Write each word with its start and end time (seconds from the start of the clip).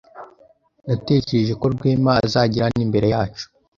Natekereje 0.87 1.53
ko 1.59 1.65
Rwema 1.73 2.11
azagera 2.25 2.65
hano 2.67 2.79
imbere 2.85 3.07
yacu. 3.15 3.45